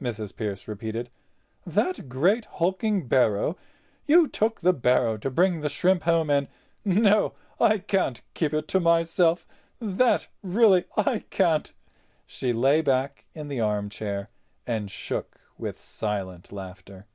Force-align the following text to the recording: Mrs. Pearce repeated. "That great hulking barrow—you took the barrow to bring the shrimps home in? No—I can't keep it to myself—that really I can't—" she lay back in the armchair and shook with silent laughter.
Mrs. 0.00 0.36
Pearce 0.36 0.68
repeated. 0.68 1.10
"That 1.66 2.08
great 2.08 2.44
hulking 2.44 3.08
barrow—you 3.08 4.28
took 4.28 4.60
the 4.60 4.72
barrow 4.72 5.16
to 5.16 5.28
bring 5.32 5.62
the 5.62 5.68
shrimps 5.68 6.04
home 6.04 6.30
in? 6.30 6.46
No—I 6.84 7.78
can't 7.78 8.22
keep 8.34 8.54
it 8.54 8.68
to 8.68 8.78
myself—that 8.78 10.28
really 10.44 10.84
I 10.96 11.24
can't—" 11.30 11.72
she 12.24 12.52
lay 12.52 12.82
back 12.82 13.24
in 13.34 13.48
the 13.48 13.58
armchair 13.58 14.30
and 14.64 14.88
shook 14.92 15.40
with 15.58 15.80
silent 15.80 16.52
laughter. 16.52 17.06